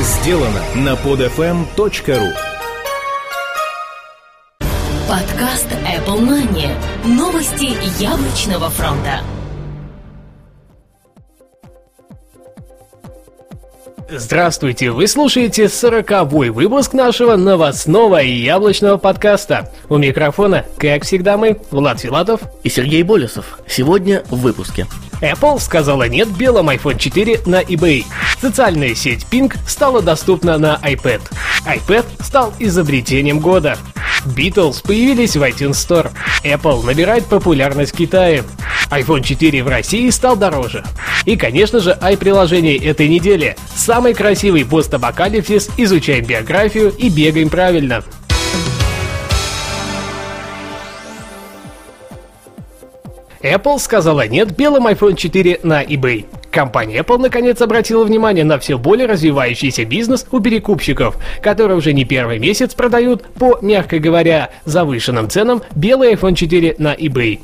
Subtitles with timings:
[0.00, 2.32] сделано на podfm.ru
[5.08, 6.68] Подкаст Apple Money.
[7.04, 9.20] Новости яблочного фронта.
[14.10, 14.90] Здравствуйте!
[14.90, 19.70] Вы слушаете сороковой выпуск нашего новостного и яблочного подкаста.
[19.88, 23.58] У микрофона, как всегда, мы, Влад Филатов и Сергей Болесов.
[23.66, 24.86] Сегодня в выпуске.
[25.24, 28.04] Apple сказала нет белому iPhone 4 на eBay.
[28.40, 31.22] Социальная сеть Pink стала доступна на iPad.
[31.66, 33.78] iPad стал изобретением года.
[34.26, 36.10] Beatles появились в iTunes Store.
[36.44, 38.44] Apple набирает популярность в Китае.
[38.90, 40.84] iPhone 4 в России стал дороже.
[41.24, 43.56] И, конечно же, i-приложение этой недели.
[43.74, 48.04] Самый красивый постапокалипсис, изучаем биографию и бегаем правильно.
[53.44, 56.24] Apple сказала нет белым iPhone 4 на eBay.
[56.50, 62.06] Компания Apple наконец обратила внимание на все более развивающийся бизнес у перекупщиков, которые уже не
[62.06, 67.40] первый месяц продают по, мягко говоря, завышенным ценам белый iPhone 4 на eBay.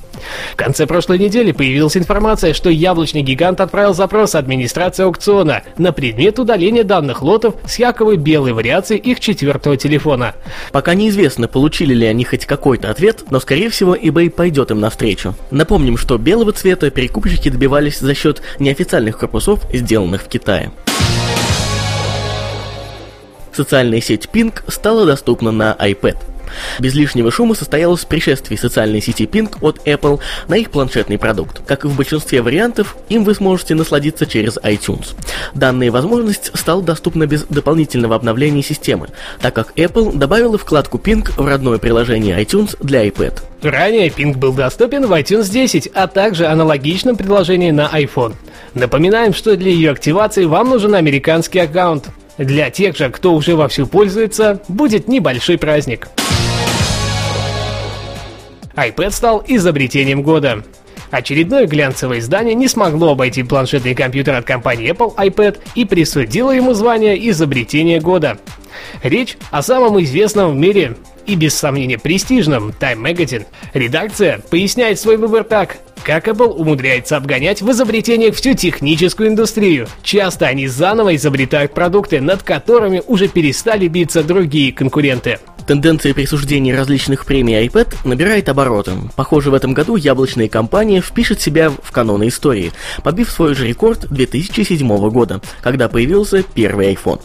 [0.53, 6.39] В конце прошлой недели появилась информация, что яблочный гигант отправил запрос администрации аукциона на предмет
[6.39, 10.35] удаления данных лотов с якобы белой вариацией их четвертого телефона.
[10.73, 15.35] Пока неизвестно, получили ли они хоть какой-то ответ, но скорее всего eBay пойдет им навстречу.
[15.51, 20.73] Напомним, что белого цвета перекупщики добивались за счет неофициальных корпусов, сделанных в Китае.
[23.53, 26.17] Социальная сеть Pink стала доступна на iPad.
[26.79, 31.63] Без лишнего шума состоялось пришествие социальной сети Pink от Apple на их планшетный продукт.
[31.67, 35.15] Как и в большинстве вариантов, им вы сможете насладиться через iTunes.
[35.55, 39.09] Данная возможность стала доступна без дополнительного обновления системы,
[39.41, 43.41] так как Apple добавила вкладку Pink в родное приложение iTunes для iPad.
[43.63, 48.35] Ранее Pink был доступен в iTunes 10, а также аналогичном приложении на iPhone.
[48.75, 52.07] Напоминаем, что для ее активации вам нужен американский аккаунт.
[52.39, 56.09] Для тех же, кто уже вовсю пользуется, будет небольшой праздник
[58.81, 60.63] iPad стал изобретением года.
[61.11, 66.73] Очередное глянцевое издание не смогло обойти планшетный компьютер от компании Apple iPad и присудило ему
[66.73, 68.39] звание изобретения года.
[69.03, 70.97] Речь о самом известном в мире
[71.27, 73.47] и без сомнения престижном Time Magazine.
[73.75, 75.79] Редакция поясняет свой выбор так.
[76.05, 79.87] Как Apple умудряется обгонять в изобретениях всю техническую индустрию.
[80.03, 85.39] Часто они заново изобретают продукты, над которыми уже перестали биться другие конкуренты.
[85.67, 88.93] Тенденция присуждения различных премий iPad набирает обороты.
[89.15, 92.73] Похоже, в этом году яблочная компания впишет себя в каноны истории,
[93.05, 97.21] побив свой же рекорд 2007 года, когда появился первый iPhone.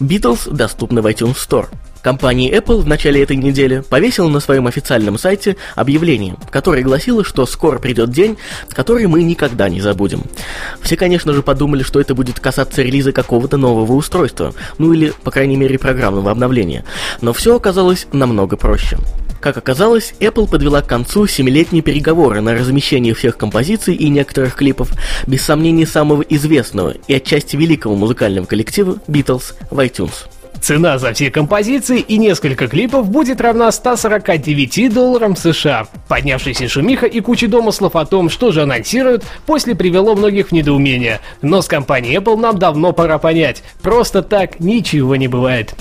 [0.00, 1.66] Beatles доступны в iTunes Store.
[2.02, 7.46] Компания Apple в начале этой недели повесила на своем официальном сайте объявление, которое гласило, что
[7.46, 8.36] скоро придет день,
[8.70, 10.22] который мы никогда не забудем.
[10.80, 15.30] Все, конечно же, подумали, что это будет касаться релиза какого-то нового устройства, ну или, по
[15.30, 16.84] крайней мере, программного обновления.
[17.20, 18.98] Но все оказалось намного проще.
[19.40, 24.92] Как оказалось, Apple подвела к концу семилетние переговоры на размещение всех композиций и некоторых клипов,
[25.26, 30.26] без сомнения самого известного и отчасти великого музыкального коллектива Beatles в iTunes.
[30.66, 35.86] Цена за все композиции и несколько клипов будет равна 149 долларам США.
[36.08, 41.20] Поднявшаяся шумиха и куча домыслов о том, что же анонсируют, после привело многих в недоумение.
[41.40, 45.72] Но с компанией Apple нам давно пора понять, просто так ничего не бывает.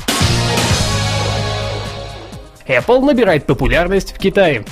[2.68, 4.66] Apple набирает популярность в Китае.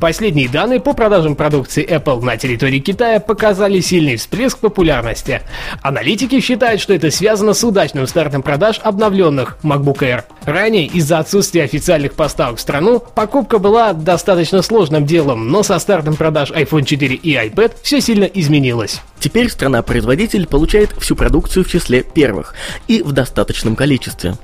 [0.00, 5.42] Последние данные по продажам продукции Apple на территории Китая показали сильный всплеск популярности.
[5.82, 10.22] Аналитики считают, что это связано с удачным стартом продаж обновленных MacBook Air.
[10.44, 16.14] Ранее из-за отсутствия официальных поставок в страну покупка была достаточно сложным делом, но со стартом
[16.14, 19.00] продаж iPhone 4 и iPad все сильно изменилось.
[19.20, 22.54] Теперь страна-производитель получает всю продукцию в числе первых
[22.86, 24.36] и в достаточном количестве.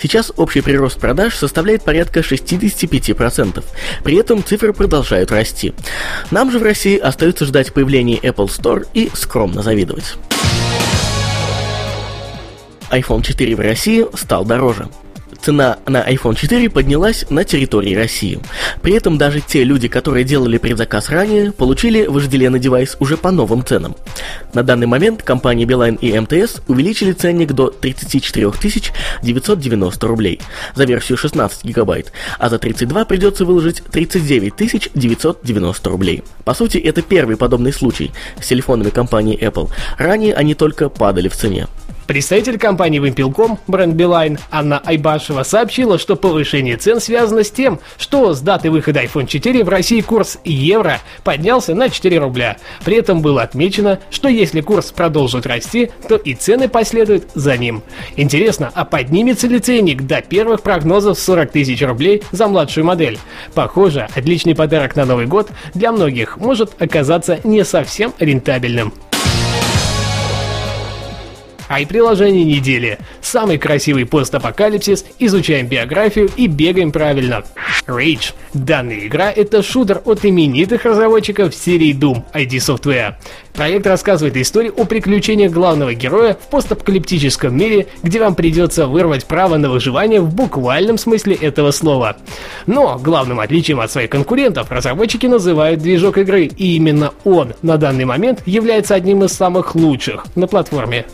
[0.00, 3.64] Сейчас общий прирост продаж составляет порядка 65%.
[4.04, 5.72] При этом цифры продолжают расти.
[6.30, 10.14] Нам же в России остается ждать появления Apple Store и скромно завидовать.
[12.90, 14.88] iPhone 4 в России стал дороже
[15.48, 18.38] цена на iPhone 4 поднялась на территории России.
[18.82, 23.64] При этом даже те люди, которые делали предзаказ ранее, получили вожделенный девайс уже по новым
[23.64, 23.96] ценам.
[24.52, 28.52] На данный момент компании Beeline и МТС увеличили ценник до 34
[29.22, 30.38] 990 рублей
[30.74, 36.24] за версию 16 гигабайт, а за 32 придется выложить 39 990 рублей.
[36.44, 39.70] По сути, это первый подобный случай с телефонами компании Apple.
[39.96, 41.68] Ранее они только падали в цене.
[42.08, 48.32] Представитель компании Wimpel.com, бренд Билайн, Анна Айбашева сообщила, что повышение цен связано с тем, что
[48.32, 52.56] с даты выхода iPhone 4 в России курс евро поднялся на 4 рубля.
[52.82, 57.82] При этом было отмечено, что если курс продолжит расти, то и цены последуют за ним.
[58.16, 63.18] Интересно, а поднимется ли ценник до первых прогнозов 40 тысяч рублей за младшую модель?
[63.52, 68.94] Похоже, отличный подарок на Новый год для многих может оказаться не совсем рентабельным.
[71.76, 72.98] И приложение недели.
[73.20, 77.44] Самый красивый постапокалипсис, изучаем биографию и бегаем правильно.
[77.86, 78.32] Rage.
[78.54, 83.14] Данная игра— это шутер от именитых разработчиков серии Doom ID Software.
[83.52, 89.56] Проект рассказывает историю о приключениях главного героя в постапокалиптическом мире, где вам придется вырвать право
[89.56, 92.16] на выживание в буквальном смысле этого слова.
[92.66, 98.04] Но главным отличием от своих конкурентов разработчики называют движок игры, и именно он на данный
[98.04, 101.06] момент является одним из самых лучших на платформе.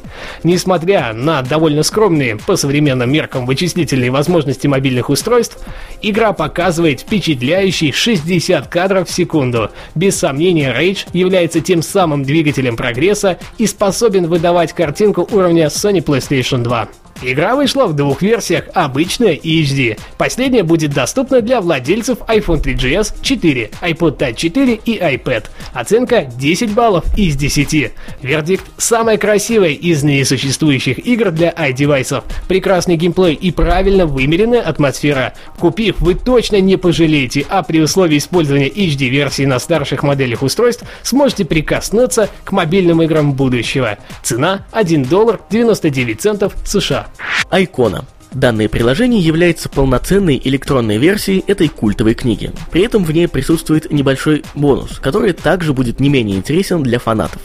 [0.44, 5.58] Несмотря на довольно скромные по современным меркам вычислительные возможности мобильных устройств,
[6.02, 9.70] игра показывает впечатляющий 60 кадров в секунду.
[9.94, 16.62] Без сомнения, Rage является тем самым двигателем прогресса и способен выдавать картинку уровня Sony PlayStation
[16.62, 16.88] 2.
[17.22, 19.98] Игра вышла в двух версиях, обычная и HD.
[20.18, 25.44] Последняя будет доступна для владельцев iPhone 3GS 4, iPod Touch 4 и iPad.
[25.72, 27.92] Оценка 10 баллов из 10.
[28.22, 32.22] Вердикт– самая красивая из несуществующих игр для iDevice.
[32.48, 35.34] Прекрасный геймплей и правильно вымеренная атмосфера.
[35.58, 41.44] Купив, вы точно не пожалеете, а при условии использования HD-версии на старших моделях устройств сможете
[41.44, 43.98] прикоснуться к мобильным играм будущего.
[44.22, 47.03] Цена 1 доллар 99 центов США.
[47.50, 48.04] Айкона.
[48.32, 52.50] Данное приложение является полноценной электронной версией этой культовой книги.
[52.72, 57.40] При этом в ней присутствует небольшой бонус, который также будет не менее интересен для фанатов.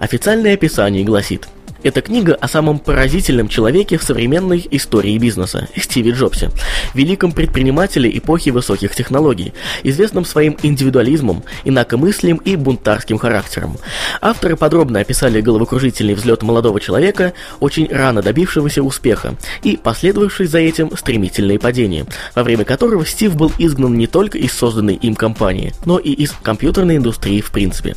[0.00, 1.48] Официальное описание гласит–
[1.82, 6.50] это книга о самом поразительном человеке в современной истории бизнеса– Стиве Джобсе,
[6.94, 9.52] великом предпринимателе эпохи высоких технологий,
[9.82, 13.76] известном своим индивидуализмом, инакомыслием и бунтарским характером.
[14.20, 20.96] Авторы подробно описали головокружительный взлет молодого человека, очень рано добившегося успеха, и последовавший за этим
[20.96, 25.98] стремительные падения, во время которого Стив был изгнан не только из созданной им компании, но
[25.98, 27.96] и из компьютерной индустрии в принципе.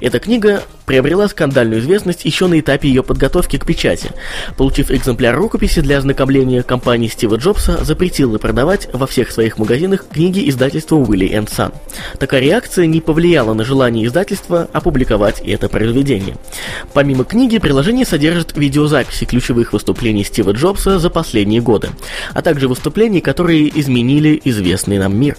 [0.00, 4.10] Эта книга приобрела скандальную известность еще на этапе ее подготовки к печати.
[4.56, 10.48] Получив экземпляр рукописи для ознакомления, компания Стива Джобса запретила продавать во всех своих магазинах книги
[10.48, 11.72] издательства Уилли энд Сан.
[12.18, 16.38] Такая реакция не повлияла на желание издательства опубликовать это произведение.
[16.94, 21.90] Помимо книги, приложение содержит видеозаписи ключевых выступлений Стива Джобса за последние годы,
[22.32, 25.36] а также выступлений, которые изменили известный нам мир.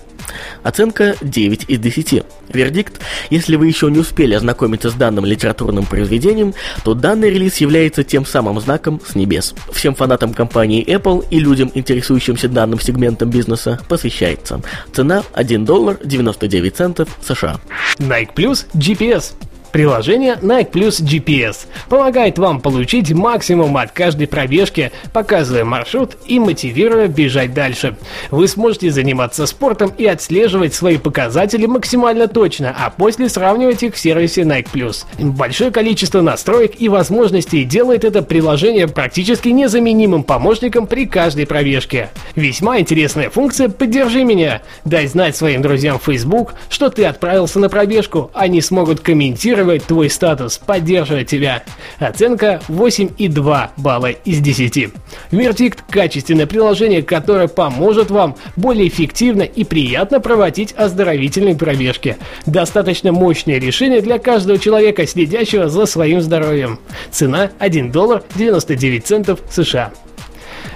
[0.63, 2.23] Оценка 9 из 10.
[2.49, 2.99] Вердикт,
[3.29, 6.53] если вы еще не успели ознакомиться с данным литературным произведением,
[6.83, 9.53] то данный релиз является тем самым знаком с небес.
[9.71, 14.61] Всем фанатам компании Apple и людям, интересующимся данным сегментом бизнеса, посвящается.
[14.93, 17.59] Цена 1 доллар 99 центов США.
[17.99, 19.33] Nike Plus GPS
[19.71, 27.07] Приложение Nike Plus GPS помогает вам получить максимум от каждой пробежки, показывая маршрут и мотивируя
[27.07, 27.95] бежать дальше.
[28.31, 33.99] Вы сможете заниматься спортом и отслеживать свои показатели максимально точно, а после сравнивать их в
[33.99, 35.05] сервисе Nike Plus.
[35.19, 42.09] Большое количество настроек и возможностей делает это приложение практически незаменимым помощником при каждой пробежке.
[42.33, 44.63] Весьма интересная функция «Поддержи меня».
[44.83, 49.83] Дай знать своим друзьям в Facebook, что ты отправился на пробежку, они смогут комментировать поддерживает
[49.83, 51.63] твой статус, поддерживает тебя.
[51.99, 54.89] Оценка 8,2 балла из 10.
[55.31, 62.17] Вердикт– качественное приложение, которое поможет вам более эффективно и приятно проводить оздоровительные пробежки.
[62.45, 66.79] Достаточно мощное решение для каждого человека, следящего за своим здоровьем.
[67.11, 69.91] Цена 1 доллар 99 центов США.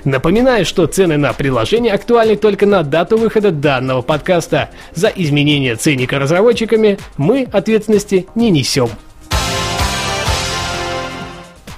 [0.05, 4.69] Напоминаю, что цены на приложение актуальны только на дату выхода данного подкаста.
[4.93, 8.89] За изменение ценника разработчиками мы ответственности не несем.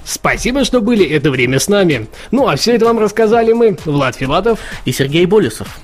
[0.04, 2.08] Спасибо, что были это время с нами.
[2.32, 5.80] Ну а все это вам рассказали мы, Влад Филатов и Сергей Болесов.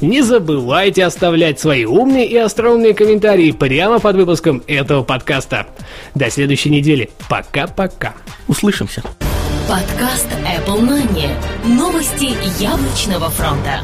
[0.00, 5.66] Не забывайте оставлять свои умные и остроумные комментарии прямо под выпуском этого подкаста.
[6.14, 7.10] До следующей недели.
[7.28, 8.14] Пока-пока.
[8.46, 9.02] Услышимся.
[9.68, 11.28] Подкаст Apple Money.
[11.66, 13.82] Новости яблочного фронта.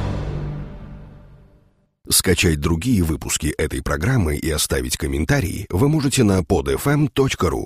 [2.09, 7.63] Скачать другие выпуски этой программы и оставить комментарии вы можете на podfm.ru.